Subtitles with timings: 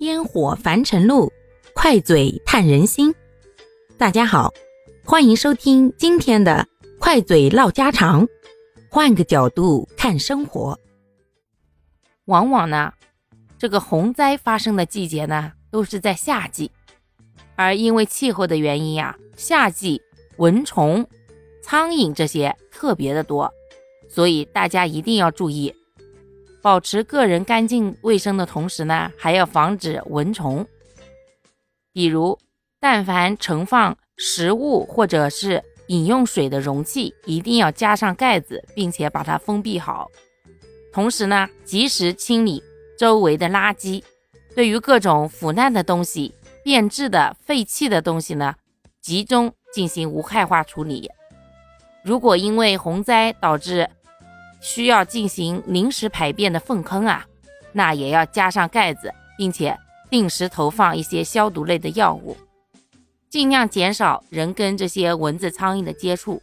[0.00, 1.32] 烟火凡尘路，
[1.72, 3.14] 快嘴探人心。
[3.96, 4.52] 大家好，
[5.04, 6.66] 欢迎收听今天的
[6.98, 8.26] 快嘴唠家常，
[8.90, 10.78] 换个角度看生活。
[12.24, 12.92] 往往呢，
[13.56, 16.72] 这个洪灾发生的季节呢，都是在夏季，
[17.54, 20.02] 而因为气候的原因呀，夏季
[20.38, 21.06] 蚊虫、
[21.62, 23.52] 苍蝇这些特别的多，
[24.08, 25.72] 所以大家一定要注意。
[26.64, 30.66] 保持个人干净卫生的同时呢，还要防止蚊虫。
[31.92, 32.38] 比如，
[32.80, 40.10] 但凡盛放食物或者是饮用水的容器，一定要加上盖子，并且把它封闭好。
[40.90, 42.62] 同时呢，及时清理
[42.98, 44.02] 周围的垃圾。
[44.54, 48.54] 对于各种腐烂的东西、变质的废弃的东西呢，
[49.02, 51.10] 集中进行无害化处理。
[52.02, 53.90] 如果因为洪灾导致，
[54.64, 57.26] 需要进行临时排便的粪坑啊，
[57.72, 59.76] 那也要加上盖子，并且
[60.08, 62.34] 定时投放一些消毒类的药物，
[63.28, 66.42] 尽量减少人跟这些蚊子、苍蝇的接触。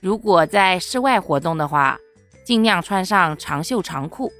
[0.00, 1.98] 如果在室外活动的话，
[2.44, 4.30] 尽量穿上长袖长裤。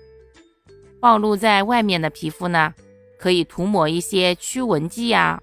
[1.01, 2.75] 暴露在外面的皮肤呢，
[3.19, 5.41] 可以涂抹一些驱蚊剂呀。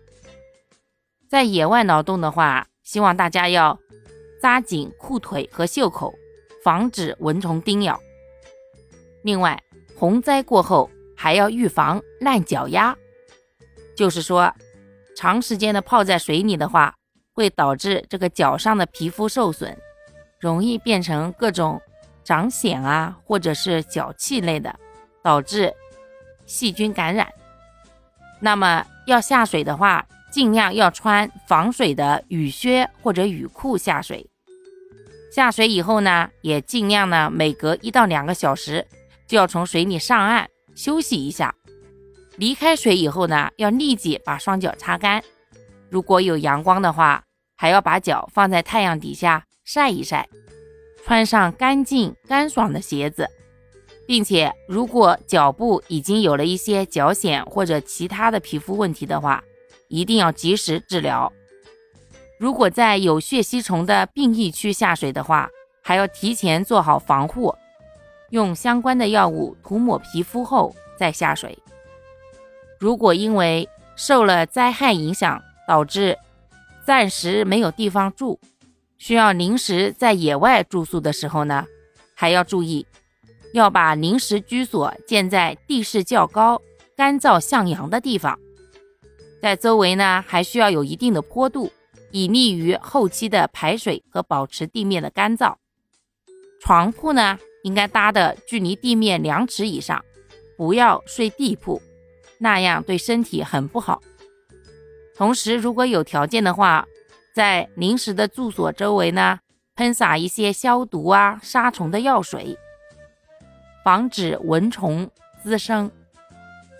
[1.28, 3.80] 在野外劳动的话，希望大家要
[4.40, 6.14] 扎紧裤腿和袖口。
[6.64, 8.00] 防止蚊虫叮咬。
[9.24, 9.62] 另外，
[9.98, 12.96] 洪灾过后还要预防烂脚丫，
[13.96, 14.54] 就是说，
[15.16, 16.96] 长时间的泡在水里的话，
[17.34, 19.76] 会导致这个脚上的皮肤受损，
[20.40, 21.82] 容易变成各种
[22.24, 24.74] 长癣啊，或者是脚气类的，
[25.22, 25.74] 导致
[26.46, 27.28] 细菌感染。
[28.40, 34.30] 那么要下水的话，尽量要穿防水的雨靴或者雨裤下水。
[35.32, 38.86] 下水以后呢，也尽量呢每隔一到两个小时
[39.28, 41.54] 就要从水里上岸休息一下。
[42.38, 45.24] 离开水以后呢，要立即把双脚擦干。
[45.90, 47.24] 如果有阳光的话，
[47.56, 50.28] 还要把脚放在太阳底下晒一晒。
[51.06, 53.28] 穿上干净干爽的鞋子，
[54.06, 59.44] 并且如果脚部已经有了一些脚癣或者其他的皮肤问题的话，
[59.88, 61.32] 一定要及时治疗。
[62.40, 65.50] 如果在有血吸虫的病疫区下水的话，
[65.84, 67.54] 还要提前做好防护，
[68.30, 71.60] 用相关的药物涂抹皮肤后再下水。
[72.80, 73.68] 如果因为
[73.98, 76.18] 受了灾害影响，导致
[76.86, 78.40] 暂时没有地方住，
[78.98, 81.66] 需要临时在野外住宿的时候呢，
[82.16, 82.88] 还要注意，
[83.54, 86.62] 要把临时居所建在地势较高、
[86.96, 88.40] 干燥向阳的地方，
[89.42, 91.70] 在周围呢还需要有一定的坡度。
[92.12, 95.56] 以利于后期的排水和保持地面的干燥。
[96.62, 100.04] 床铺呢，应该搭的距离地面两尺以上，
[100.58, 101.82] 不要睡地铺，
[102.40, 104.02] 那样对身体很不好。
[105.16, 106.86] 同时，如果有条件的话，
[107.34, 109.40] 在临时的住所周围呢，
[109.76, 112.58] 喷洒一些消毒啊、杀虫的药水，
[113.84, 115.10] 防止蚊虫
[115.42, 115.90] 滋生。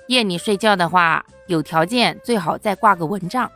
[0.08, 3.50] 夜里睡觉的话，有条件最好再挂个蚊帐。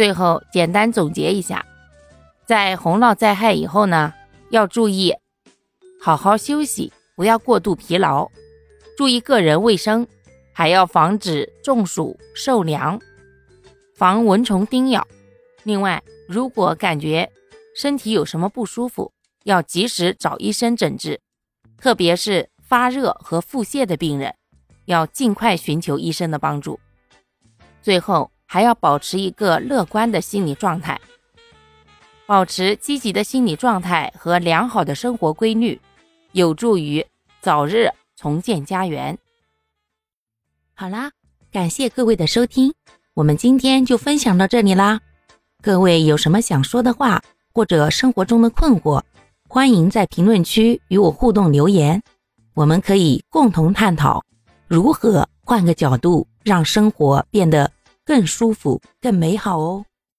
[0.00, 1.62] 最后简单总结一下，
[2.46, 4.14] 在洪涝灾害以后呢，
[4.48, 5.14] 要注意
[6.00, 8.26] 好好休息，不要过度疲劳，
[8.96, 10.06] 注意个人卫生，
[10.54, 12.98] 还要防止中暑受凉，
[13.94, 15.06] 防蚊虫叮咬。
[15.64, 17.30] 另外，如果感觉
[17.76, 19.12] 身体有什么不舒服，
[19.44, 21.20] 要及时找医生诊治，
[21.76, 24.34] 特别是发热和腹泻的病人，
[24.86, 26.80] 要尽快寻求医生的帮助。
[27.82, 28.30] 最后。
[28.52, 31.00] 还要保持一个乐观的心理状态，
[32.26, 35.80] 保持积极的心理状态和良好的生活规律，
[36.32, 37.06] 有助于
[37.40, 39.16] 早日重建家园。
[40.74, 41.12] 好啦，
[41.52, 42.74] 感谢各位的收听，
[43.14, 45.00] 我们今天就分享到这里啦。
[45.62, 47.22] 各位有什么想说的话，
[47.54, 49.00] 或者生活中的困惑，
[49.48, 52.02] 欢迎在评论区与我互动留言，
[52.54, 54.24] 我们可以共同探讨
[54.66, 57.70] 如何换个角度让生活变得。
[58.10, 59.84] 更舒服，更美好哦。